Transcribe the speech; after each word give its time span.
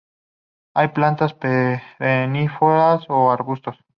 Hay 0.73 0.87
plantas 0.87 1.35
perennifolias 1.35 3.05
o 3.07 3.29
arbustos. 3.29 3.77